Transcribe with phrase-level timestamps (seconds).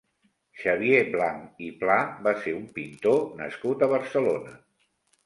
[0.59, 1.97] Xavier Blanch i Pla
[2.29, 4.57] va ser un pintor nascut a Barcelona.